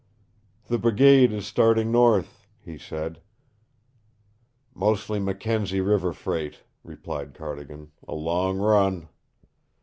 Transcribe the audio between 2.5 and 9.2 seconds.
he said. "Mostly Mackenzie River freight," replied Cardigan. "A long run."